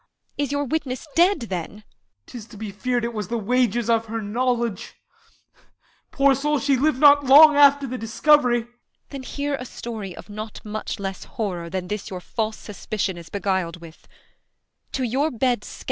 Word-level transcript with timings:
Is 0.35 0.51
your 0.51 0.63
witness 0.65 1.07
dead 1.15 1.41
then? 1.41 1.83
Als. 1.83 1.83
'Tis 2.25 2.45
to 2.47 2.57
be 2.57 2.71
fear'd 2.71 3.05
It 3.05 3.13
was 3.13 3.27
the 3.27 3.37
wages 3.37 3.87
of 3.87 4.07
her 4.07 4.19
knowledge; 4.19 4.95
poor 6.09 6.33
soul, 6.33 6.57
She 6.57 6.75
liv'd 6.75 6.97
not 6.97 7.27
long 7.27 7.55
after 7.55 7.85
the 7.85 7.99
discovery. 7.99 8.63
Bea. 8.63 8.69
Then 9.11 9.21
hear 9.21 9.57
a 9.59 9.65
story 9.65 10.15
of 10.15 10.27
not 10.27 10.59
much 10.65 10.99
less 10.99 11.25
horror 11.25 11.65
60 11.65 11.69
Than 11.69 11.87
this 11.87 12.09
your 12.09 12.19
false 12.19 12.57
suspicion 12.57 13.15
is 13.15 13.29
beguil'd 13.29 13.77
with; 13.77 14.07
To 14.93 15.03
your 15.03 15.29
bed's 15.29 15.33
scandal, 15.35 15.35
I 15.35 15.35
stand 15.35 15.35
up 15.35 15.43
innocence, 15.43 15.67
61. 15.67 15.79